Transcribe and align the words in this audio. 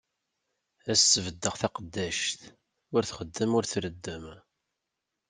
Ad 0.81 0.87
as-sbeddeɣ 0.93 1.55
taqeddact, 1.61 2.41
ur 2.95 3.01
txeddem 3.05 3.51
ur 3.57 3.65
treddem. 3.71 4.25